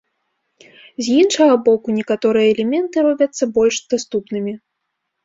З 1.07 1.17
іншага 1.23 1.57
боку, 1.67 1.87
некаторыя 1.97 2.47
элементы 2.53 2.97
робяцца 3.09 3.43
больш 3.59 3.75
даступнымі. 3.93 4.57